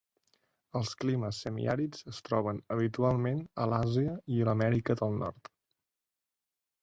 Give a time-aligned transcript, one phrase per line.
[0.77, 5.53] Els climes semiàrids es troben habitualment a l'Àsia i l'Amèrica del Nord.